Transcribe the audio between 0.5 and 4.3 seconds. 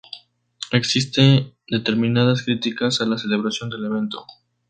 Existen determinadas críticas a la celebración del evento.